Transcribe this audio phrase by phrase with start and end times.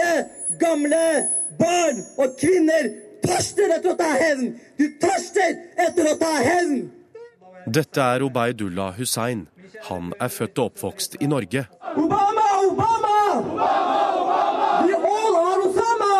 [0.00, 0.28] unge,
[0.58, 1.28] gamle,
[1.58, 2.88] barn og kvinner
[3.24, 4.54] tørster etter å ta hevn!
[4.78, 6.90] Du tørster etter å ta hevn!
[7.66, 9.46] Dette er Obaidullah Hussein.
[9.88, 11.66] Han er født og oppvokst i Norge.
[11.96, 12.46] Obama!
[12.70, 13.14] Obama!
[13.40, 16.16] Obama, all are Osama!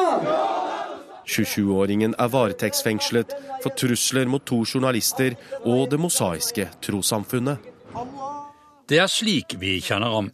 [1.30, 7.70] 27-åringen er varetektsfengslet for trusler mot to journalister og det mosaiske trossamfunnet.
[8.90, 10.30] Det er slik vi kjenner ham.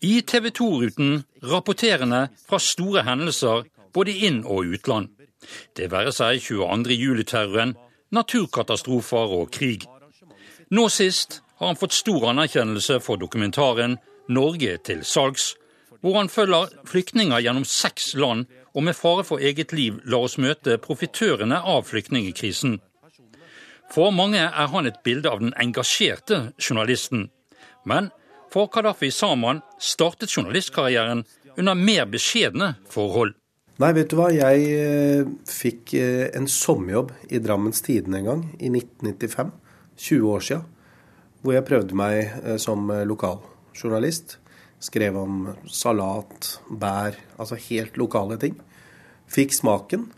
[0.00, 5.08] I TV 2-ruten rapporterende fra store hendelser både inn- og utland.
[5.74, 6.94] Det være seg 22.
[6.94, 7.72] juli-terroren,
[8.14, 9.88] naturkatastrofer og krig.
[10.70, 13.98] Nå sist har han fått stor anerkjennelse for dokumentaren
[14.28, 15.56] 'Norge til salgs',
[16.00, 20.38] hvor han følger flyktninger gjennom seks land og med fare for eget liv la oss
[20.38, 22.78] møte profitørene av flyktningkrisen.
[23.90, 27.30] For mange er han et bilde av den engasjerte journalisten.
[27.84, 28.10] Men
[28.52, 31.24] for Kadafi Saman startet journalistkarrieren
[31.58, 33.34] under mer beskjedne forhold.
[33.78, 34.28] Nei, vet du hva.
[34.34, 39.52] Jeg eh, fikk eh, en sommerjobb i Drammens Tidende en gang, i 1995.
[39.98, 40.60] 20 år sia.
[41.42, 44.38] Hvor jeg prøvde meg eh, som lokaljournalist.
[44.82, 48.58] Skrev om salat, bær, altså helt lokale ting.
[49.30, 50.08] Fikk smaken.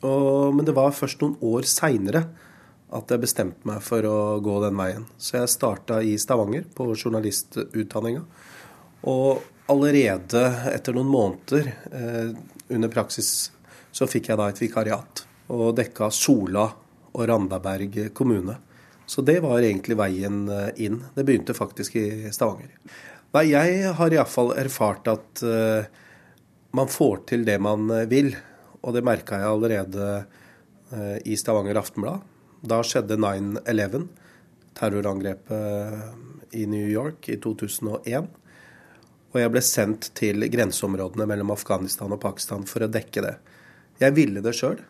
[0.00, 2.24] Og, men det var først noen år seinere
[2.90, 5.06] at jeg bestemte meg for å gå den veien.
[5.18, 8.24] Så jeg starta i Stavanger, på journalistutdanninga.
[9.10, 12.32] Og allerede etter noen måneder eh,
[12.74, 13.50] under praksis
[13.94, 15.22] så fikk jeg da et vikariat.
[15.54, 16.66] Og dekka Sola
[17.10, 18.58] og Randaberg kommune.
[19.10, 21.00] Så det var egentlig veien eh, inn.
[21.14, 22.74] Det begynte faktisk i Stavanger.
[23.34, 25.86] Nei, jeg har iallfall erfart at eh,
[26.74, 28.32] man får til det man vil.
[28.80, 30.10] Og det merka jeg allerede
[30.94, 32.26] eh, i Stavanger Aftenblad.
[32.60, 34.02] Da skjedde 9-11,
[34.76, 38.28] terrorangrepet i New York i 2001.
[39.30, 43.36] Og jeg ble sendt til grenseområdene mellom Afghanistan og Pakistan for å dekke det.
[44.02, 44.80] Jeg ville det sjøl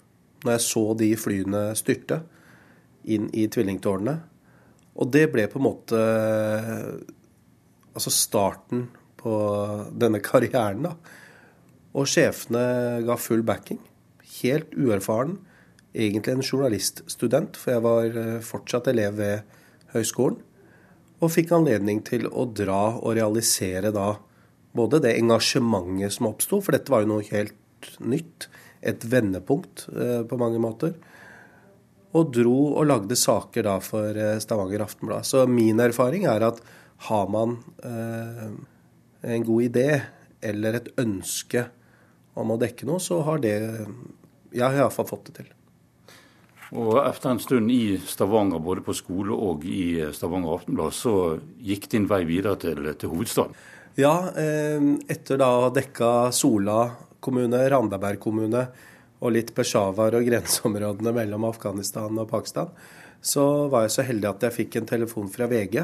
[0.41, 2.23] når jeg så de flyene styrte
[3.13, 4.17] inn i tvillingtårnene.
[5.01, 6.01] Og det ble på en måte
[7.95, 8.89] altså starten
[9.21, 9.35] på
[9.95, 10.89] denne karrieren.
[10.89, 10.97] da.
[11.95, 13.79] Og sjefene ga full backing.
[14.41, 15.39] Helt uerfaren.
[15.91, 19.59] Egentlig en journaliststudent, for jeg var eh, fortsatt elev ved
[19.95, 20.39] høyskolen.
[21.21, 24.15] Og fikk anledning til å dra og realisere da
[24.77, 28.49] både det engasjementet som oppsto, for dette var jo noe helt nytt.
[28.81, 30.95] Et vendepunkt eh, på mange måter.
[32.17, 35.29] Og dro og lagde saker da for eh, Stavanger Aftenblad.
[35.29, 36.63] Så min erfaring er at
[37.11, 38.49] har man eh,
[39.35, 39.89] en god idé
[40.41, 41.67] eller et ønske
[42.41, 43.55] om å dekke noe, så har det
[44.51, 45.51] Jeg har iallfall fått det til.
[46.71, 51.15] Og etter en stund i Stavanger, både på skole og i Stavanger Aftenblad, så
[51.59, 53.57] gikk din vei videre til, til hovedstaden?
[53.99, 54.79] Ja, eh,
[55.11, 56.85] etter da å ha dekka Sola
[57.21, 58.69] kommune, Randaberg kommune
[59.21, 62.71] og litt Peshawar og grenseområdene mellom Afghanistan og Pakistan,
[63.21, 65.83] så var jeg så heldig at jeg fikk en telefon fra VG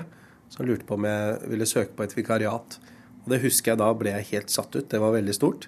[0.49, 2.79] som lurte på om jeg ville søke på et vikariat.
[3.25, 4.89] Og Det husker jeg da ble jeg helt satt ut.
[4.89, 5.67] Det var veldig stort.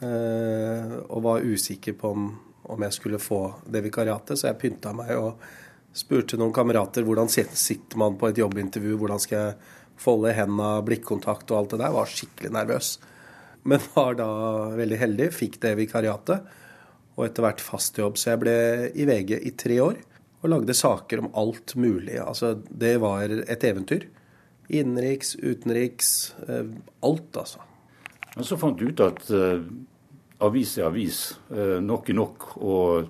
[0.00, 2.30] Eh, og var usikker på om,
[2.70, 5.42] om jeg skulle få det vikariatet, så jeg pynta meg og
[5.96, 11.50] spurte noen kamerater hvordan sitter man på et jobbintervju, hvordan skal jeg folde henda, blikkontakt
[11.50, 11.90] og alt det der.
[11.90, 12.92] Jeg var skikkelig nervøs.
[13.68, 14.30] Men var da
[14.78, 16.56] veldig heldig, fikk det vikariatet
[17.18, 18.16] og etter hvert fast jobb.
[18.16, 18.54] Så jeg ble
[18.94, 19.98] i VG i tre år
[20.40, 22.16] og lagde saker om alt mulig.
[22.22, 24.06] Altså, det var et eventyr.
[24.70, 26.70] Innenriks, utenriks, eh,
[27.04, 27.60] alt, altså.
[28.36, 29.58] Men så fant du ut at uh,
[30.46, 31.20] avis er avis,
[31.52, 33.08] uh, nok er nok, og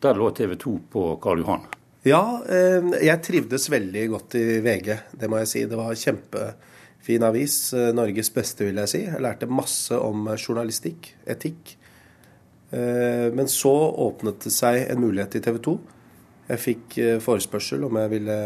[0.00, 1.66] der lå TV 2 på Karl Johan.
[2.06, 5.64] Ja, uh, jeg trivdes veldig godt i VG, det må jeg si.
[5.68, 7.60] Det var kjempefin avis.
[7.96, 9.04] Norges beste, vil jeg si.
[9.06, 11.76] Jeg lærte masse om journalistikk, etikk.
[12.70, 15.72] Men så åpnet det seg en mulighet i TV 2
[16.50, 18.38] jeg fikk eh, forespørsel om jeg ville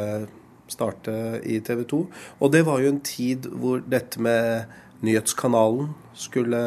[0.71, 1.15] starte
[1.49, 2.01] i TV 2.
[2.41, 4.73] Og det var jo en tid hvor dette med
[5.05, 6.63] nyhetskanalen skulle,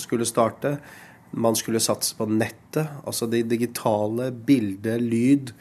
[0.00, 0.76] skulle starte.
[1.32, 5.52] Man skulle satse på nettet, altså det digitale, bildet, lyd.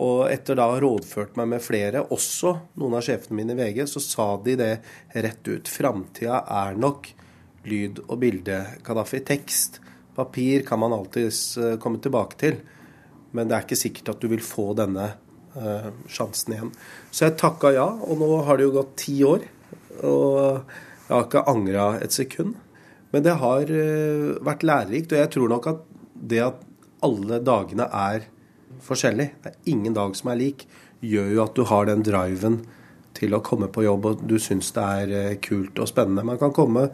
[0.00, 4.00] Og etter da rådført meg med flere, også noen av sjefene mine i VG, så
[4.00, 4.72] sa de det
[5.12, 5.68] rett ut.
[5.68, 7.10] Framtida er nok
[7.68, 9.20] lyd og bilde, Kadafi.
[9.26, 9.82] Tekst,
[10.16, 12.60] papir kan man alltids eh, komme tilbake til.
[13.36, 15.04] Men det er ikke sikkert at du vil få denne
[15.54, 16.70] uh, sjansen igjen.
[17.14, 19.44] Så jeg takka ja, og nå har det jo gått ti år.
[20.02, 20.72] Og
[21.10, 22.54] jeg har ikke angra et sekund.
[23.10, 25.80] Men det har uh, vært lærerikt, og jeg tror nok at
[26.30, 26.60] det at
[27.02, 28.28] alle dagene er
[28.86, 30.68] forskjellige, det er ingen dag som er lik,
[31.02, 32.60] gjør jo at du har den driven
[33.16, 36.26] til å komme på jobb og du syns det er uh, kult og spennende.
[36.28, 36.86] Man kan komme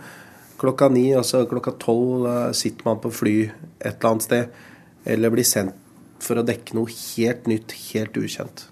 [0.57, 4.55] Klokka ni, altså klokka tolv eh, sitter man på fly et eller annet sted,
[5.05, 5.77] eller blir sendt
[6.25, 8.63] for å dekke noe helt nytt, helt ukjent.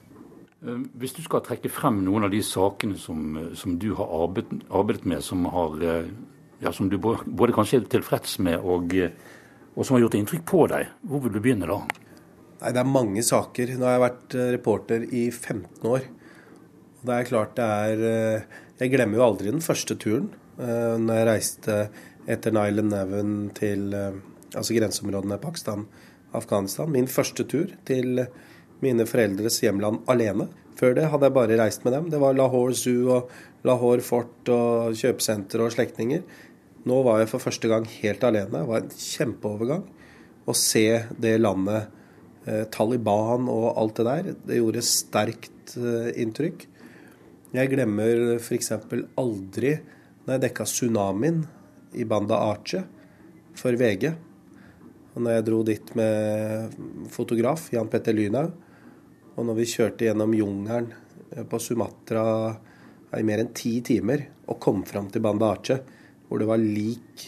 [0.65, 4.65] Eh, hvis du skal trekke frem noen av de sakene som, som du har arbeidet,
[4.71, 5.79] arbeidet med, som, har,
[6.65, 8.97] ja, som, du både kanskje er tilfreds med og,
[9.75, 11.83] og, som har gjort inntrykk på deg, hvor vil du begynne da?
[12.61, 13.75] Nei, Det er mange saker.
[13.77, 16.07] Nå har jeg vært reporter i 15 år.
[17.05, 18.45] Det er klart det er eh,
[18.81, 20.31] Jeg glemmer jo aldri den første turen.
[20.57, 21.77] Eh, når jeg reiste
[22.31, 24.17] etter 9-11 til eh,
[24.55, 25.85] altså grenseområdene Pakistan,
[26.35, 26.91] Afghanistan.
[26.91, 28.25] Min første tur til
[28.85, 30.49] mine foreldres hjemland alene.
[30.79, 32.09] Før det hadde jeg bare reist med dem.
[32.13, 33.35] Det var Lahore Zoo og
[33.65, 36.25] Lahore Fort og kjøpesenter og slektninger.
[36.85, 38.59] Nå var jeg for første gang helt alene.
[38.59, 39.85] Det var en kjempeovergang.
[40.45, 40.87] Å se
[41.17, 41.89] det landet,
[42.75, 45.73] Taliban og alt det der, det gjorde sterkt
[46.21, 46.67] inntrykk.
[47.55, 48.75] Jeg glemmer f.eks.
[49.17, 49.71] aldri
[50.27, 51.39] når jeg dekka tsunamien
[51.97, 52.83] i Banda Arche
[53.57, 54.11] for VG.
[55.15, 56.77] Og når jeg dro dit med
[57.15, 58.53] fotograf Jan Petter Lynhaug,
[59.35, 60.93] og når vi kjørte gjennom jungelen
[61.51, 62.25] på Sumatra
[63.19, 65.79] i mer enn ti timer og kom fram til Banda Arche,
[66.29, 67.25] hvor det var lik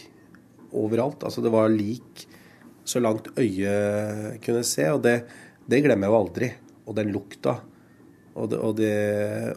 [0.77, 1.23] overalt.
[1.23, 2.27] Altså det var lik
[2.87, 4.87] så langt øyet kunne se.
[4.93, 5.17] Og det,
[5.67, 6.51] det glemmer jeg jo aldri.
[6.87, 7.57] Og den lukta.
[8.37, 8.93] Og det, og, det,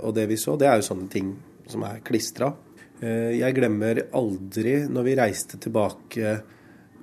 [0.01, 1.35] og det, vi så, det er jo sånne ting
[1.71, 2.51] som er klistra.
[3.01, 6.35] Eh, jeg glemmer aldri når vi reiste tilbake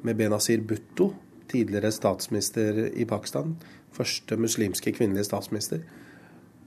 [0.07, 1.11] med Benazir Bhutto,
[1.47, 3.53] tidligere statsminister i Pakistan.
[3.97, 5.81] Første muslimske kvinnelige statsminister.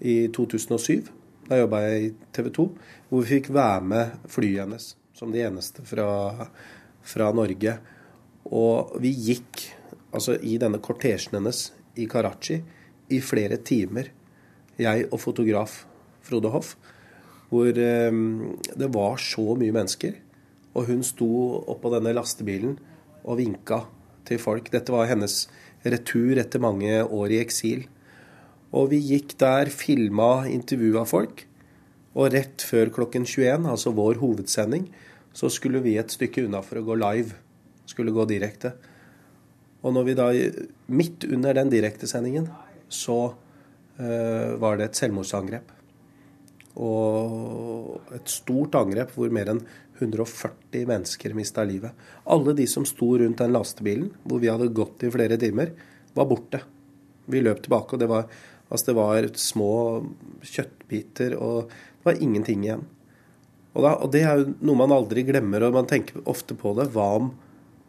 [0.00, 1.10] I 2007.
[1.50, 2.66] Da jobba jeg i TV 2,
[3.10, 6.46] hvor vi fikk være med flyet hennes som de eneste fra,
[7.02, 7.74] fra Norge.
[8.50, 9.66] Og vi gikk
[10.14, 11.68] altså i denne kortesjen hennes
[12.00, 12.60] i Karachi
[13.10, 14.10] i flere timer
[14.80, 15.84] jeg og fotograf
[16.24, 16.74] Frode Hoff,
[17.50, 18.20] hvor eh,
[18.80, 20.16] det var så mye mennesker.
[20.78, 21.28] Og hun sto
[21.68, 22.76] oppå denne lastebilen
[23.24, 23.82] og vinka
[24.28, 24.70] til folk.
[24.72, 25.44] Dette var hennes
[25.86, 27.86] retur etter mange år i eksil.
[28.76, 31.46] Og vi gikk der, filma, intervjua folk.
[32.14, 34.88] Og rett før klokken 21, altså vår hovedsending,
[35.32, 37.38] så skulle vi et stykke unna for å gå live.
[37.90, 38.74] Skulle gå direkte.
[39.80, 40.30] Og når vi da,
[40.92, 42.50] midt under den direktesendingen,
[42.90, 45.70] så uh, var det et selvmordsangrep.
[46.78, 49.62] Og et stort angrep hvor mer enn
[50.00, 51.92] 140 mennesker mista livet.
[52.30, 55.74] Alle de som sto rundt den lastebilen, hvor vi hadde gått i flere timer,
[56.16, 56.62] var borte.
[57.30, 58.30] Vi løp tilbake, og det var,
[58.70, 59.72] altså det var små
[60.46, 62.86] kjøttbiter, og det var ingenting igjen.
[63.74, 66.72] Og, da, og, det er jo noe man aldri glemmer, og man tenker ofte på
[66.78, 66.88] det.
[66.94, 67.34] Hva om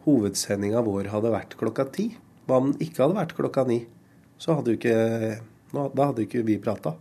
[0.04, 2.12] hovedsendinga vår hadde vært klokka ti?
[2.46, 3.80] Hva om den ikke hadde vært klokka ni?
[4.42, 5.40] Så hadde jo ikke
[5.72, 6.94] da hadde ikke vi prata.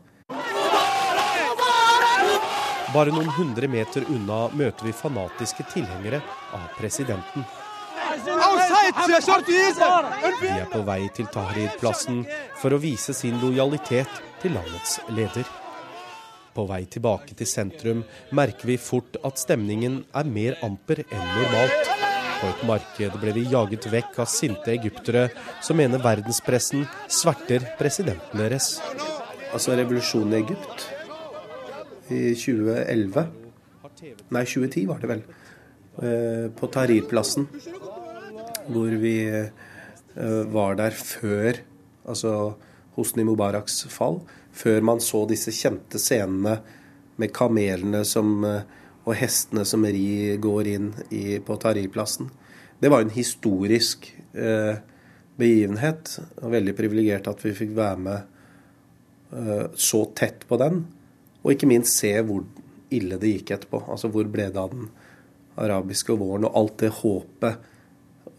[2.91, 6.19] Bare noen hundre meter unna møter vi fanatiske tilhengere
[6.57, 7.45] av presidenten.
[10.41, 12.25] De er på vei til Tahrir-plassen
[12.59, 15.47] for å vise sin lojalitet til landets leder.
[16.51, 18.03] På vei tilbake til sentrum
[18.35, 21.91] merker vi fort at stemningen er mer amper enn normalt.
[22.41, 25.29] På et marked ble vi jaget vekk av sinte egyptere
[25.63, 28.81] som mener verdenspressen sverter presidenten deres.
[29.53, 30.90] Altså revolusjonen i Egypt
[32.11, 33.29] i 2011
[34.31, 35.23] Nei, 2010 var det vel.
[36.01, 37.47] Eh, på Tahrir-plassen.
[38.71, 39.49] Hvor vi eh,
[40.53, 41.59] var der før
[42.09, 42.55] altså
[42.95, 44.21] Hosni Mubaraks fall.
[44.51, 46.57] Før man så disse kjente scenene
[47.21, 48.63] med kamelene som eh,
[49.01, 52.27] og hestene som ri går inn i, på Tahrir-plassen.
[52.81, 54.05] Det var en historisk
[55.41, 56.11] begivenhet.
[56.37, 60.83] og Veldig privilegert at vi fikk være med så tett på den.
[61.41, 62.45] Og ikke minst se hvor
[62.93, 63.83] ille det gikk etterpå.
[63.89, 64.89] Altså hvor ble det av den
[65.61, 67.69] arabiske våren og alt det håpet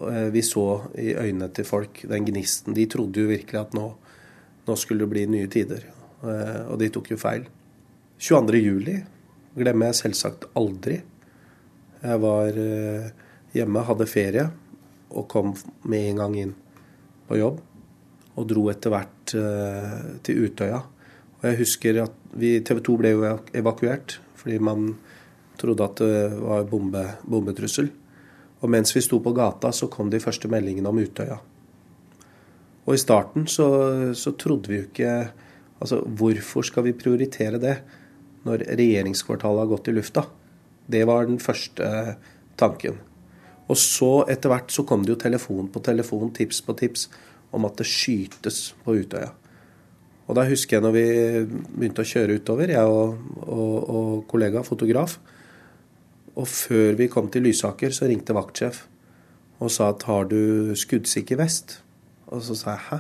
[0.09, 0.67] eh, vi så
[0.99, 2.77] i øynene til folk, den gnisten.
[2.77, 3.89] De trodde jo virkelig at nå,
[4.69, 5.87] nå skulle det bli nye tider.
[6.23, 7.49] Eh, og de tok jo feil.
[8.23, 8.63] 22.
[8.63, 8.97] juli
[9.59, 11.01] glemmer jeg selvsagt aldri.
[12.03, 13.11] Jeg var eh,
[13.57, 14.49] hjemme, hadde ferie
[15.13, 15.53] og kom
[15.91, 16.57] med en gang inn
[17.29, 17.61] på jobb.
[18.33, 19.33] Og dro etter hvert
[20.25, 20.79] til Utøya.
[21.43, 24.95] Og jeg husker at TV 2 ble jo evakuert fordi man
[25.59, 27.93] trodde at det var bombe, bombetrussel.
[28.63, 31.37] Og mens vi sto på gata, så kom de første meldingene om Utøya.
[32.83, 33.69] Og i starten så,
[34.19, 35.15] så trodde vi jo ikke
[35.83, 37.73] Altså, hvorfor skal vi prioritere det?
[38.47, 40.25] når regjeringskvartalet har gått i lufta.
[40.87, 42.17] Det var den første
[42.59, 42.99] tanken.
[43.71, 47.07] Og så etter hvert så kom det jo telefon på telefon, tips på tips,
[47.55, 49.31] om at det skytes på Utøya.
[50.33, 51.07] Og da husker jeg når vi
[51.77, 55.19] begynte å kjøre utover, jeg og, og, og kollega, fotograf,
[56.33, 58.87] Og før vi kom til Lysaker, så ringte vaktsjef
[59.61, 61.83] og sa at har du skuddsikker vest?
[62.33, 62.99] Og så sa jeg hæ?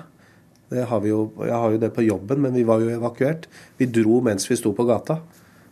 [0.73, 3.49] Det har vi jo, jeg har jo det på jobben, men vi var jo evakuert.
[3.81, 5.23] Vi dro mens vi sto på gata.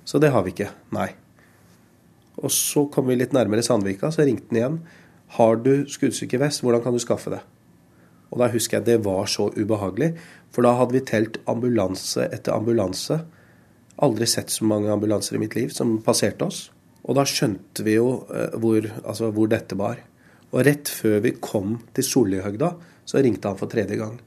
[0.08, 0.70] Så det har vi ikke.
[0.96, 1.10] Nei.
[2.40, 4.80] Og så kom vi litt nærmere Sandvika, så ringte han igjen.
[5.36, 7.44] Har du skuddsikker vest, hvordan kan du skaffe det?
[8.30, 10.12] Og da husker jeg det var så ubehagelig,
[10.54, 13.20] for da hadde vi telt ambulanse etter ambulanse.
[14.02, 16.68] Aldri sett så mange ambulanser i mitt liv som passerte oss.
[17.06, 20.02] Og da skjønte vi jo eh, hvor, altså hvor dette var.
[20.50, 22.74] Og rett før vi kom til Sollihøgda,
[23.06, 24.18] så ringte han for tredje gang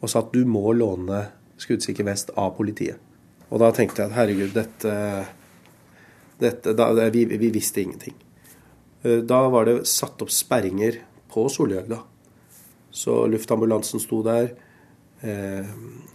[0.00, 1.26] og sa at du må låne
[1.60, 2.96] skuddsikker vest av politiet.
[3.50, 4.94] Og da tenkte jeg at herregud, dette,
[6.40, 8.14] dette da, vi, vi, visste ingenting.
[9.02, 12.00] Eh, da var det satt opp sperringer på Sollihøgda.
[12.90, 14.52] Så luftambulansen sto der.
[15.20, 15.66] Eh,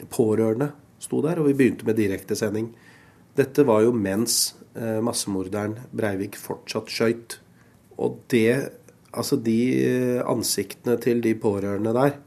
[0.10, 2.72] pårørende sto der, og vi begynte med direktesending.
[3.36, 7.39] Dette var jo mens eh, massemorderen Breivik fortsatt skøyt.
[8.01, 8.82] Og det
[9.15, 12.17] Altså, de eh, ansiktene til de pårørende der,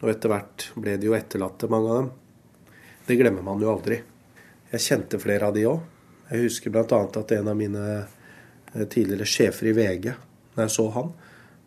[0.00, 2.06] og etter hvert ble de jo etterlatte, mange av dem,
[3.04, 3.98] det glemmer man jo aldri.
[4.72, 5.82] Jeg kjente flere av de òg.
[6.30, 6.86] Jeg husker bl.a.
[7.20, 10.08] at en av mine eh, tidligere sjefer i VG,
[10.54, 11.12] når jeg så han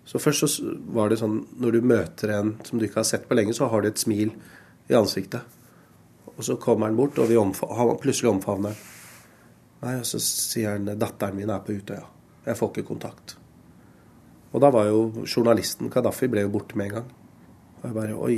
[0.05, 3.25] Så først så var det sånn når du møter en som du ikke har sett
[3.29, 4.33] på lenge, så har du et smil
[4.89, 5.41] i ansiktet.
[6.35, 7.55] Og så kommer han bort, og vi han
[8.01, 8.91] plutselig omfavner han.
[9.85, 12.05] Nei, og så sier han 'datteren min er på Utøya'.
[12.45, 13.37] Jeg får ikke kontakt.
[14.53, 17.09] Og da var jo journalisten Kadafi ble jo borte med en gang.
[17.81, 18.37] Og jeg bare Oi,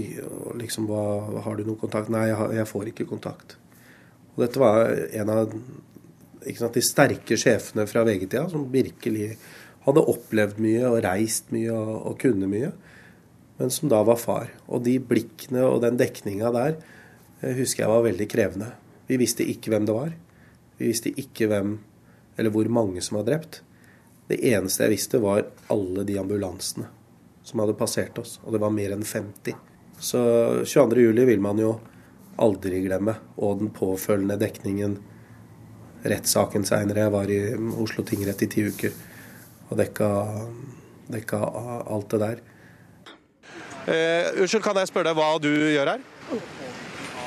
[0.59, 2.09] liksom, hva, har du noen kontakt?
[2.09, 3.57] Nei, jeg, jeg, får ikke kontakt.
[4.35, 4.89] Og dette var
[5.21, 5.53] en av
[6.57, 9.37] sant, de sterke sjefene fra VG-tida som virkelig
[9.87, 12.71] hadde opplevd mye og reist mye og, og, kunne mye,
[13.57, 14.51] men som da var far.
[14.67, 16.77] Og de blikkene og den dekninga der
[17.57, 18.71] husker jeg var veldig krevende.
[19.07, 20.11] Vi visste ikke hvem det var.
[20.77, 21.77] Vi visste ikke hvem
[22.37, 23.61] eller hvor mange som var drept.
[24.27, 26.85] Det eneste jeg visste, var alle de ambulansene
[27.47, 28.37] som hadde passert oss.
[28.43, 29.55] Og det var mer enn 50.
[29.97, 30.19] Så
[30.67, 31.77] 22.07 vil man jo
[32.43, 33.15] aldri glemme.
[33.41, 34.97] Og den påfølgende dekningen.
[36.03, 37.07] Rettssaken seinere.
[37.07, 37.39] Jeg var i
[37.81, 38.93] Oslo tingrett i ti uker
[39.69, 40.09] og dekka,
[41.11, 41.41] dekka
[41.87, 42.43] alt det der.
[43.87, 46.05] Eh, unnskyld, kan jeg spørre deg hva du gjør her?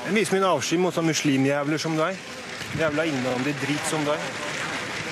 [0.06, 2.18] Jeg viser min avsky mot sånne muslimjævler som deg.
[2.80, 4.30] Jævla innvandrer drit som deg.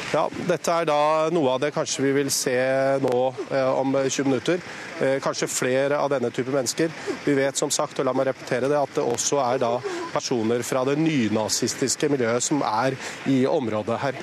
[0.08, 1.00] Ja, Dette er da
[1.36, 2.56] noe av det kanskje vi vil se
[3.04, 3.16] nå
[3.52, 4.62] eh, om 20 minutter.
[5.04, 6.92] Eh, kanskje flere av denne type mennesker.
[7.26, 9.74] Vi vet som sagt, og la meg repetere det, at det også er da
[10.14, 12.96] personer fra det nynazistiske miljøet som er
[13.28, 14.20] i området her.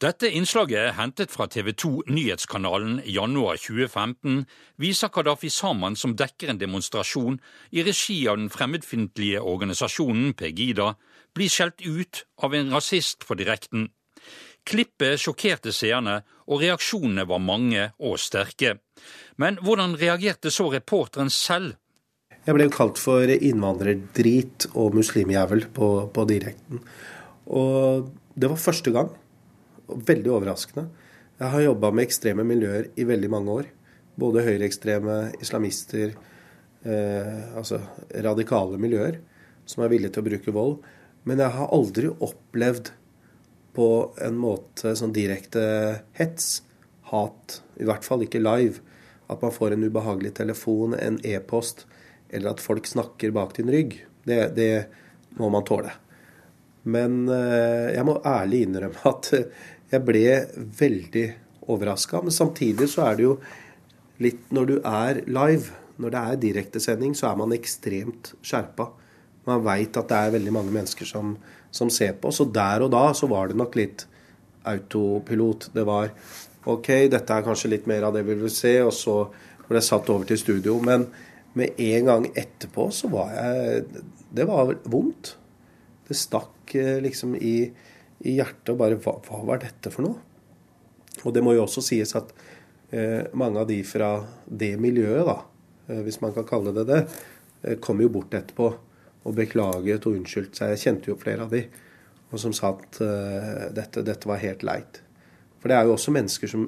[0.00, 4.46] Dette innslaget, hentet fra TV 2 Nyhetskanalen januar 2015,
[4.80, 7.36] viser Kadafi Saman som dekker en demonstrasjon
[7.76, 10.94] i regi av den fremmedfiendtlige organisasjonen Pegida,
[11.36, 13.90] blir skjelt ut av en rasist på direkten.
[14.64, 18.78] Klippet sjokkerte seerne, og reaksjonene var mange og sterke.
[19.36, 21.76] Men hvordan reagerte så reporteren selv?
[22.48, 26.80] Jeg ble kalt for innvandrerdrit og muslimjævel på, på direkten.
[27.52, 29.18] Og det var første gang.
[30.06, 30.88] Veldig overraskende.
[31.40, 33.68] Jeg har jobba med ekstreme miljøer i veldig mange år.
[34.20, 36.12] Både høyreekstreme, islamister,
[36.84, 37.80] eh, altså
[38.26, 39.20] radikale miljøer
[39.70, 40.76] som er villige til å bruke vold.
[41.28, 42.92] Men jeg har aldri opplevd
[43.76, 43.88] på
[44.26, 45.62] en måte sånn direkte
[46.18, 46.62] hets,
[47.10, 48.82] hat, i hvert fall ikke live.
[49.30, 51.86] At man får en ubehagelig telefon, en e-post,
[52.30, 53.96] eller at folk snakker bak din rygg.
[54.26, 54.72] Det, det
[55.38, 55.92] må man tåle.
[56.90, 59.30] Men eh, jeg må ærlig innrømme at
[59.90, 60.24] jeg ble
[60.78, 61.26] veldig
[61.70, 62.22] overraska.
[62.24, 63.34] Men samtidig så er det jo
[64.20, 68.90] litt Når du er live, når det er direktesending, så er man ekstremt skjerpa.
[69.48, 71.38] Man veit at det er veldig mange mennesker som,
[71.72, 72.28] som ser på.
[72.28, 74.04] Så der og da så var det nok litt
[74.68, 75.70] autopilot.
[75.72, 76.12] Det var
[76.68, 79.16] OK, dette er kanskje litt mer av det vi vil se, og så
[79.64, 80.76] ble jeg satt over til studio.
[80.84, 81.06] Men
[81.56, 83.86] med en gang etterpå så var jeg
[84.30, 85.36] Det var vondt.
[86.06, 87.70] Det stakk eh, liksom i,
[88.26, 90.18] i hjertet og bare hva, hva, var dette for noe?
[91.24, 92.32] Og det må jo også sies at
[92.92, 94.12] eh, mange av de fra
[94.46, 95.36] det miljøet, da,
[95.88, 97.00] eh, hvis man kan kalle det det,
[97.64, 98.70] eh, kom jo bort etterpå
[99.20, 100.74] og beklaget og unnskyldte seg.
[100.74, 101.64] Jeg kjente jo flere av de,
[102.30, 105.00] og som sa at uh, dette, dette, var helt leit.
[105.60, 106.62] For det er jo også mennesker som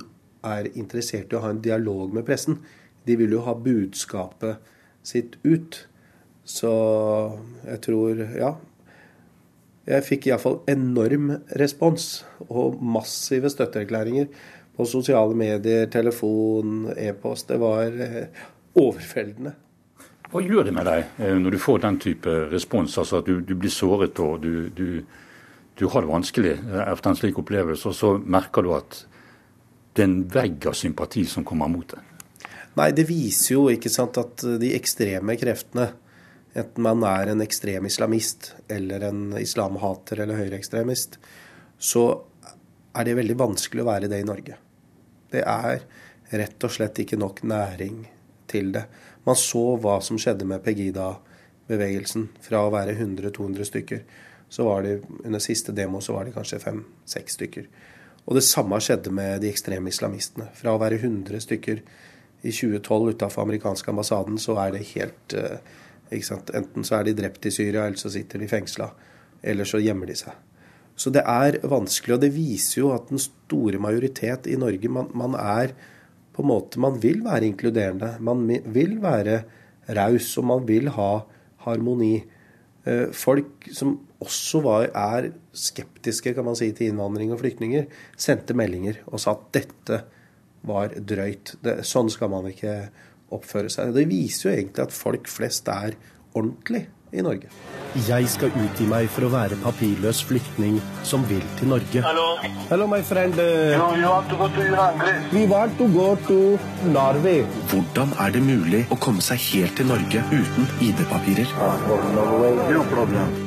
[0.44, 2.58] er interessert i å ha en dialog med pressen.
[3.06, 4.60] De vil jo ha budskapet
[5.06, 5.84] sitt ut.
[6.44, 6.72] Så
[7.64, 8.56] jeg tror Ja.
[9.88, 14.28] Jeg fikk iallfall enorm respons og massive støtteerklæringer
[14.76, 17.48] på sosiale medier, telefon, e-post.
[17.50, 18.28] Det var overfeldende.
[18.78, 19.54] overveldende.
[20.32, 23.42] Hva gjør det med deg eh, når du får den type respons, altså at du,
[23.44, 25.02] du blir såret og du, du,
[25.76, 29.02] du, har det vanskelig etter en slik opplevelse, og så merker du at
[29.92, 32.08] det er en vegg av sympati som kommer mot deg?
[32.80, 35.90] Nei, det viser jo ikke sant, at de ekstreme kreftene,
[36.52, 41.18] enten man er en ekstrem islamist eller en islamhater eller høyreekstremist,
[41.78, 42.04] så
[42.92, 44.58] er det veldig vanskelig å være det i Norge.
[45.32, 45.84] Det er
[46.32, 48.04] rett og slett ikke nok næring
[48.52, 48.84] til det.
[49.24, 52.28] Man så hva som skjedde med Pegida-bevegelsen.
[52.44, 54.04] Fra å være 100-200 stykker,
[54.52, 57.68] så var det under siste demo så var det kanskje fem-seks stykker.
[58.28, 60.50] Og det samme skjedde med de ekstreme islamistene.
[60.54, 61.80] Fra å være 100 stykker
[62.42, 65.62] i 2012 utafor amerikanske ambassaden, så er det helt eh,
[66.12, 68.90] Enten så er de drept i Syria, eller så sitter de fengsla.
[69.42, 70.36] Eller så gjemmer de seg.
[70.96, 75.08] Så det er vanskelig, og det viser jo at den store majoritet i Norge man,
[75.16, 75.72] man er
[76.32, 78.14] på en måte Man vil være inkluderende.
[78.20, 79.42] Man vil være
[79.88, 81.10] raus, og man vil ha
[81.66, 82.22] harmoni.
[82.84, 88.56] Eh, folk som også var, er skeptiske kan man si, til innvandring og flyktninger, sendte
[88.58, 90.00] meldinger og sa at dette
[90.66, 91.56] var drøyt.
[91.62, 92.76] Det, sånn skal man ikke
[93.34, 93.94] oppføre seg.
[93.96, 95.96] Det viser jo egentlig at folk flest er
[96.36, 97.48] ordentlig i Norge.
[98.08, 102.00] Jeg skal utgi meg for å være papirløs flyktning som vil til Norge.
[102.06, 102.24] Hallo.
[102.70, 103.36] Hello my friend.
[103.36, 106.38] Hello, you want to go to We want to go to
[106.88, 107.44] Norway.
[107.68, 111.52] Hvordan er det mulig å komme seg helt til Norge uten ID-papirer?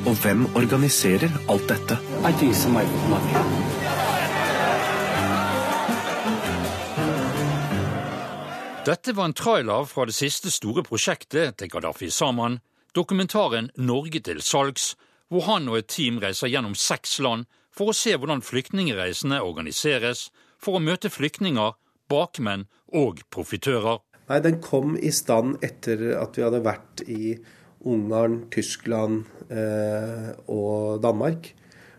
[0.06, 1.98] Og hvem organiserer alt dette?
[2.26, 3.55] I think
[8.86, 12.60] Dette var en trailer fra det siste store prosjektet til Gaddafi Saman,
[12.94, 14.92] dokumentaren Norge til salgs,
[15.34, 20.28] hvor han og et team reiser gjennom seks land for å se hvordan flyktningreisene organiseres,
[20.62, 21.74] for å møte flyktninger,
[22.14, 24.04] bakmenn og profitører.
[24.30, 27.34] Nei, Den kom i stand etter at vi hadde vært i
[27.90, 31.56] Ungarn, Tyskland eh, og Danmark.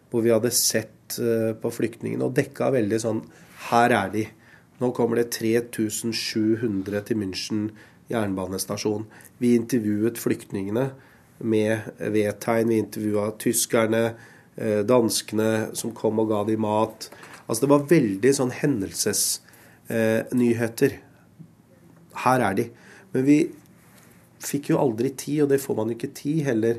[0.07, 3.25] Hvor vi hadde sett eh, på flyktningene og dekka veldig sånn
[3.73, 4.29] Her er de.
[4.79, 7.71] Nå kommer det 3700 til München
[8.13, 9.07] jernbanestasjon.
[9.41, 10.91] Vi intervjuet flyktningene
[11.39, 12.69] med vedtegn.
[12.69, 14.15] Vi intervjua tyskerne,
[14.57, 17.11] eh, danskene som kom og ga dem mat.
[17.49, 20.93] Altså Det var veldig sånn hendelsesnyheter.
[22.17, 22.71] Her er de.
[23.13, 23.51] Men vi
[24.41, 26.79] fikk jo aldri tid, og det får man ikke tid heller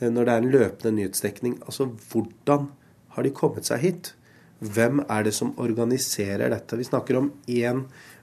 [0.00, 1.62] eh, når det er en løpende nyhetsdekning.
[1.62, 2.68] Altså hvordan
[3.10, 4.14] har de kommet seg hit?
[4.56, 6.78] Hvem er det som organiserer dette?
[6.78, 7.82] Vi snakker om én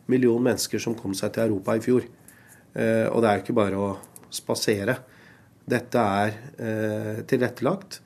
[0.10, 2.08] million mennesker som kom seg til Europa i fjor.
[2.74, 3.92] Eh, og det er ikke bare å
[4.34, 4.98] spasere.
[5.70, 8.00] Dette er eh, tilrettelagt.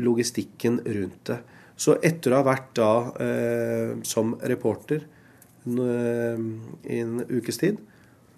[0.00, 1.38] Logistikken rundt det.
[1.76, 5.04] Så etter å ha vært da eh, som reporter
[5.66, 7.80] i en ukes tid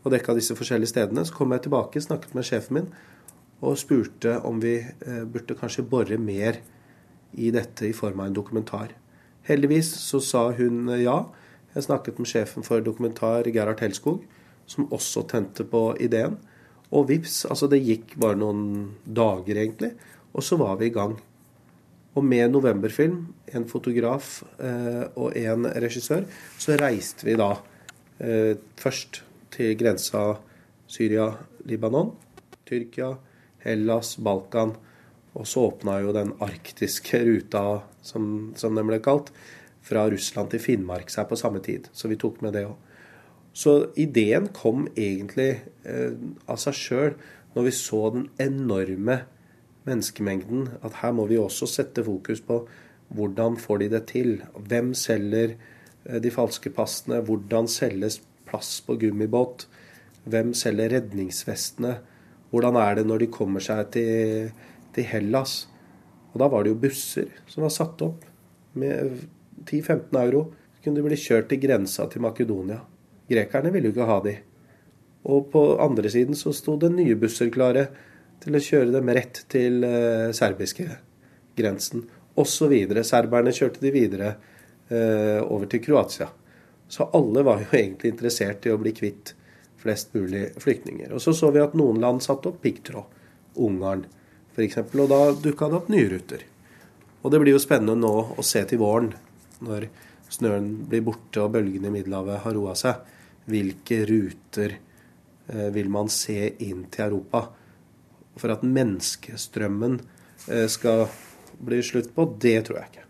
[0.00, 2.86] og dekka disse forskjellige stedene, så kom jeg tilbake, snakket med sjefen min
[3.60, 4.78] og spurte om vi
[5.28, 6.56] burde kanskje bore mer
[7.36, 8.94] i dette i form av en dokumentar.
[9.48, 11.22] Heldigvis så sa hun ja.
[11.74, 14.22] Jeg snakket med sjefen for dokumentar, Gerhard Helskog,
[14.68, 16.36] som også tente på ideen.
[16.88, 18.62] Og vips, altså det gikk bare noen
[19.04, 19.92] dager, egentlig,
[20.32, 21.16] og så var vi i gang.
[22.16, 23.18] Og med Novemberfilm,
[23.54, 26.24] en fotograf eh, og en regissør,
[26.58, 27.52] så reiste vi da
[28.18, 29.22] eh, først
[29.54, 30.24] til grensa
[30.88, 32.14] Syria-Libanon,
[32.68, 33.12] Tyrkia,
[33.64, 34.74] Hellas, Balkan.
[35.38, 37.64] Og så åpna jo den arktiske ruta,
[38.02, 39.30] som, som den ble kalt,
[39.88, 41.86] fra Russland til Finnmark seg på samme tid.
[41.94, 42.76] Så vi tok med det òg.
[43.58, 45.50] Så ideen kom egentlig
[45.88, 46.14] eh,
[46.46, 47.14] av seg sjøl
[47.54, 49.22] når vi så den enorme
[49.88, 50.68] menneskemengden.
[50.84, 52.60] At her må vi også sette fokus på
[53.16, 54.36] hvordan får de det til.
[54.68, 57.22] Hvem selger eh, de falske passene?
[57.24, 59.66] Hvordan selges plass på gummibåt?
[60.28, 61.96] Hvem selger redningsvestene?
[62.52, 64.52] Hvordan er det når de kommer seg til
[64.98, 65.62] til Hellas.
[66.32, 68.26] Og da var det jo busser som var satt opp
[68.78, 69.14] med
[69.64, 70.44] 10-15 euro.
[70.82, 72.82] Kunne de bli kjørt til grensa til Makedonia.
[73.28, 74.36] Grekerne ville jo ikke ha de.
[75.28, 77.88] Og på andre siden så sto det nye busser klare
[78.42, 80.86] til å kjøre dem rett til eh, serbiske
[81.58, 82.04] grensen
[82.38, 83.02] Og så videre.
[83.04, 84.28] Serberne kjørte de videre
[84.88, 86.28] eh, over til Kroatia.
[86.88, 89.34] Så alle var jo egentlig interessert i å bli kvitt
[89.78, 91.12] flest mulig flyktninger.
[91.14, 93.16] Og så så vi at noen land satte opp piggtråd.
[93.58, 94.04] Ungarn,
[94.58, 94.80] f.eks.
[94.98, 96.44] Og da dukka det opp nye ruter.
[97.22, 99.12] Og det blir jo spennende nå å se til våren,
[99.64, 99.88] når
[100.32, 103.00] snøen blir borte og bølgene i Middelhavet har roa seg.
[103.48, 107.46] Hvilke ruter eh, vil man se inn til Europa?
[108.38, 111.06] For at menneskestrømmen eh, skal
[111.58, 113.06] bli slutt på, det tror jeg ikke.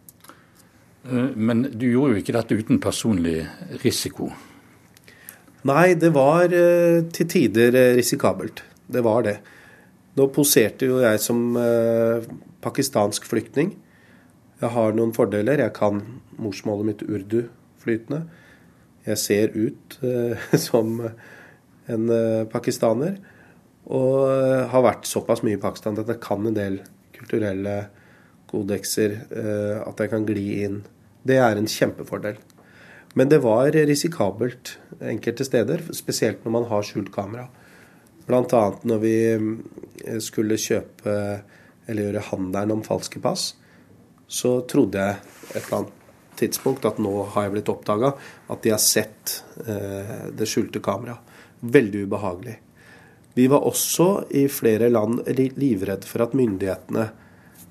[1.11, 3.43] Eh, men du gjorde jo ikke dette uten personlig
[3.85, 4.31] risiko?
[5.69, 8.63] Nei, det var til tider risikabelt.
[8.89, 9.39] Det var det.
[10.19, 12.27] Nå poserte jo jeg som eh,
[12.65, 13.77] pakistansk flyktning.
[14.59, 15.63] Jeg har noen fordeler.
[15.63, 16.01] Jeg kan
[16.43, 17.45] morsmålet mitt urdu
[17.79, 18.25] flytende.
[19.07, 23.21] Jeg ser ut eh, som en eh, pakistaner.
[23.87, 26.81] Og eh, har vært såpass mye i Pakistan at jeg kan en del
[27.15, 27.79] kulturelle
[28.51, 29.21] kodekser.
[29.31, 30.83] Eh, at jeg kan gli inn.
[31.29, 32.41] Det er en kjempefordel.
[33.15, 37.47] Men det var risikabelt enkelte steder, spesielt når man har skjult kamera.
[38.29, 38.65] Bl.a.
[38.85, 41.15] når vi eh, skulle kjøpe
[41.89, 43.55] eller gjøre handelen om falske pass,
[44.29, 45.17] så trodde jeg
[45.55, 45.99] et eller annet
[46.39, 48.13] tidspunkt at nå har jeg blitt oppdaga,
[48.53, 51.37] at de har sett eh, det skjulte kameraet.
[51.59, 52.59] Veldig ubehagelig.
[53.35, 55.25] Vi var også i flere land
[55.59, 57.09] livredd for at myndighetene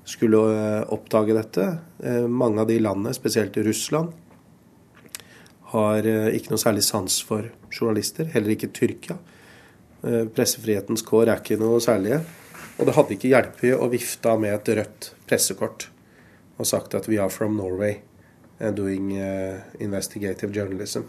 [0.08, 1.68] skulle eh, oppdage dette.
[2.02, 4.12] Eh, mange av de landene, spesielt Russland,
[5.68, 8.24] har ikke noe særlig sans for journalister.
[8.32, 9.18] Heller ikke Tyrkia.
[10.02, 12.20] Pressefrihetens kår er ikke noe særlige.
[12.78, 15.88] Og det hadde ikke hjulpet å vifte med et rødt pressekort
[16.58, 18.00] og sagt at we are from Norway
[18.58, 19.12] and doing
[19.78, 21.06] investigative journalism.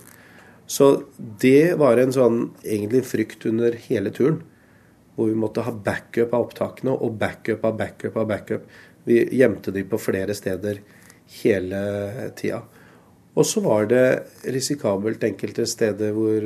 [0.69, 4.43] Så det var en sånn egentlig frykt under hele turen.
[5.15, 8.67] Hvor vi måtte ha backup av opptakene og backup av backup av backup.
[9.09, 10.83] Vi gjemte de på flere steder
[11.41, 11.81] hele
[12.37, 12.61] tida.
[13.33, 14.03] Og så var det
[14.53, 16.45] risikabelt enkelte steder hvor,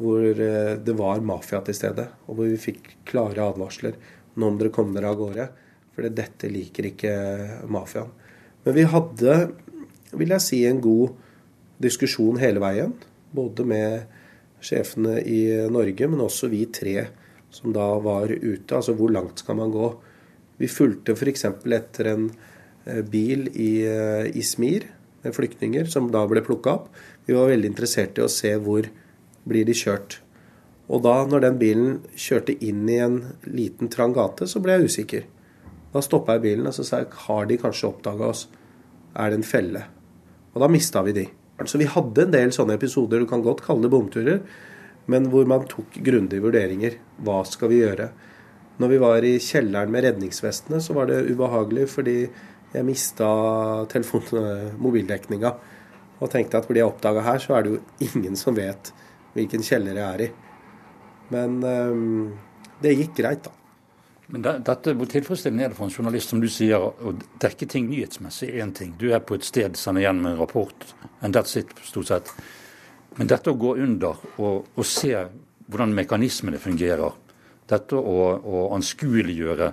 [0.00, 2.08] hvor eh, det var mafia til stede.
[2.28, 3.98] Og hvor vi fikk klare advarsler.
[4.36, 5.48] Nå må dere komme dere av gårde.
[5.94, 7.14] For dette liker ikke
[7.70, 8.12] mafiaen.
[8.64, 9.36] Men vi hadde,
[10.12, 11.14] vil jeg si, en god
[11.80, 12.92] diskusjon hele veien.
[13.32, 14.18] Både med
[14.64, 15.40] sjefene i
[15.72, 17.08] Norge, men også vi tre
[17.50, 18.76] som da var ute.
[18.76, 19.90] Altså hvor langt skal man gå?
[20.60, 21.46] Vi fulgte f.eks.
[21.48, 22.28] etter en
[22.84, 24.86] eh, bil i eh, Ismir
[25.24, 26.90] med flyktninger som da ble plukka opp.
[27.26, 28.88] Vi var veldig interessert i å se hvor
[29.48, 30.20] blir de kjørt.
[30.90, 34.90] Og da når den bilen kjørte inn i en liten, trang gate, så ble jeg
[34.90, 35.28] usikker.
[35.94, 38.48] Da stoppa jeg bilen og så sa jeg, har de kanskje oppdaga oss.
[39.14, 39.84] Er det en felle?
[40.54, 41.26] Og da mista vi de.
[41.68, 44.38] Så vi hadde en del sånne episoder, du kan godt kalle det bomturer,
[45.10, 46.96] men hvor man tok grundige vurderinger.
[47.20, 48.08] Hva skal vi gjøre?
[48.80, 52.16] Når vi var i kjelleren med redningsvestene, så var det ubehagelig fordi
[52.72, 53.28] jeg mista
[54.84, 55.52] mobildekninga.
[56.20, 58.92] Og tenkte at blir jeg oppdaga her, så er det jo ingen som vet
[59.40, 60.28] hvilken kjeller jeg er i.
[61.30, 62.30] Men um,
[62.82, 63.56] det gikk greit, da.
[64.30, 67.88] Men dette, Hvor tilfredsstillende er det for en journalist som du sier, å dekke ting
[67.90, 68.92] nyhetsmessig er én ting.
[68.98, 70.86] Du er på et sted, sender igjen med en rapport,
[71.20, 72.30] and that's it, stort sett.
[73.18, 75.16] Men dette å gå under og, og se
[75.70, 77.16] hvordan mekanismene fungerer,
[77.70, 79.72] dette å, å anskueliggjøre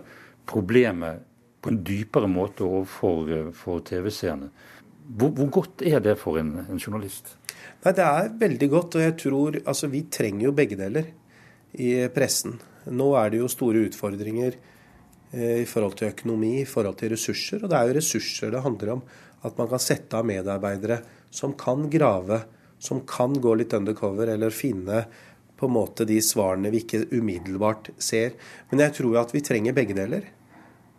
[0.49, 1.21] problemet
[1.61, 4.49] på en dypere måte overfor for TV-seerne.
[5.07, 7.37] Hvor, hvor, godt er det for en, en, journalist?
[7.83, 8.97] Nei, Det er veldig godt.
[8.97, 11.11] Og jeg tror altså vi trenger jo begge deler
[11.77, 12.57] i pressen.
[12.87, 17.63] Nå er det jo store utfordringer eh, i forhold til økonomi, i forhold til ressurser.
[17.63, 19.01] Og det er jo ressurser det handler om.
[19.45, 22.41] At man kan sette av medarbeidere som kan grave,
[22.79, 25.05] som kan gå litt undercover eller finne
[25.57, 28.35] på en måte de svarene vi ikke umiddelbart ser.
[28.69, 30.27] Men jeg tror at vi trenger begge deler.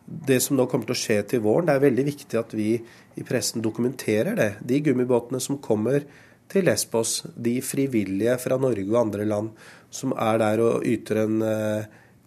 [0.09, 2.71] Det som nå kommer til å skje til våren, det er veldig viktig at vi
[2.79, 4.51] i pressen dokumenterer det.
[4.65, 6.07] De gummibåtene som kommer
[6.49, 9.51] til Lesbos, de frivillige fra Norge og andre land
[9.91, 11.85] som er der og yter en eh,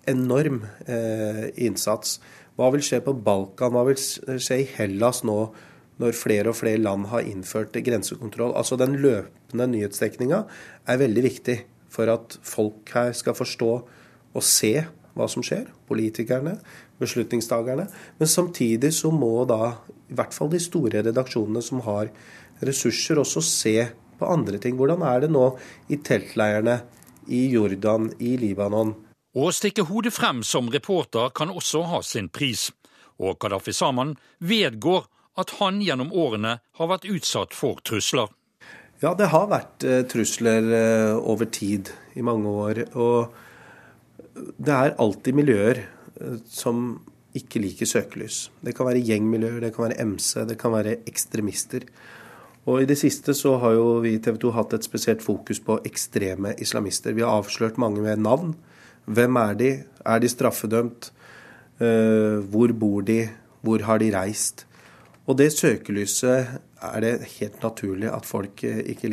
[0.09, 2.19] enorm eh, innsats.
[2.57, 5.39] Hva vil skje på Balkan, hva vil skje i Hellas nå
[6.01, 8.55] når flere og flere land har innført grensekontroll?
[8.57, 10.43] Altså Den løpende nyhetsdekninga
[10.89, 11.57] er veldig viktig
[11.91, 13.71] for at folk her skal forstå
[14.31, 14.75] og se
[15.17, 15.67] hva som skjer.
[15.89, 16.55] Politikerne,
[17.01, 17.87] beslutningstakerne.
[18.19, 19.75] Men samtidig så må da
[20.11, 22.11] i hvert fall de store redaksjonene som har
[22.61, 23.75] ressurser, også se
[24.21, 24.77] på andre ting.
[24.79, 25.47] Hvordan er det nå
[25.89, 26.79] i teltleirene
[27.31, 28.93] i Jordan, i Libanon?
[29.31, 32.69] Å stikke hodet frem som reporter kan også ha sin pris.
[33.21, 35.05] Og Kadafi Saman vedgår
[35.39, 38.31] at han gjennom årene har vært utsatt for trusler.
[39.01, 42.83] Ja, det har vært eh, trusler eh, over tid i mange år.
[42.93, 43.31] Og
[44.61, 46.99] det er alltid miljøer eh, som
[47.37, 48.49] ikke liker søkelys.
[48.61, 51.87] Det kan være gjengmiljøer, det kan være MC, det kan være ekstremister.
[52.69, 55.61] Og i det siste så har jo vi i TV 2 hatt et spesielt fokus
[55.65, 57.15] på ekstreme islamister.
[57.17, 58.53] Vi har avslørt mange med navn.
[59.09, 59.71] Hvem er de?
[60.05, 61.09] Er de straffedømt?
[61.81, 63.23] Hvor bor de?
[63.65, 64.67] Hvor har de reist?
[65.29, 69.11] Og det søkelyset er det helt naturlig at folk eh, ikke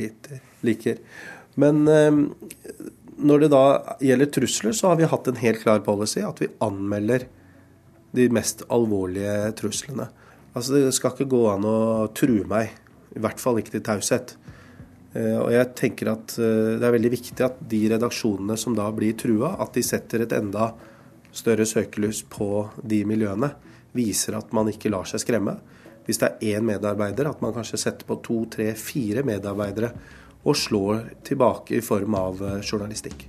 [0.66, 1.00] liker.
[1.60, 2.22] Men eh,
[3.18, 3.64] når det da
[4.02, 7.26] gjelder trusler, så har vi hatt en helt klar policy at vi anmelder
[8.16, 10.08] de mest alvorlige truslene.
[10.56, 11.78] Altså Det skal ikke gå an å
[12.16, 12.72] true meg,
[13.16, 14.34] i hvert fall ikke til taushet.
[15.14, 19.16] Eh, og jeg tenker at det er veldig viktig at de redaksjonene som da blir
[19.18, 20.72] trua, at de setter et enda
[21.32, 23.52] større søkelys på de miljøene.
[23.96, 25.58] Viser at man ikke lar seg skremme
[26.08, 29.90] hvis det er én medarbeider, at man kanskje setter på to, tre, fire medarbeidere
[30.48, 33.28] og slår tilbake i form av journalistikk.